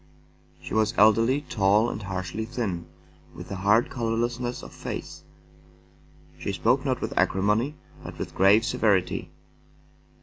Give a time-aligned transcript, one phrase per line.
[0.59, 2.87] She was elderly, tall, and harshly thin,
[3.35, 5.23] with a hard color lessness of face.
[6.39, 9.29] She spoke not with acrimony, but with grave severity.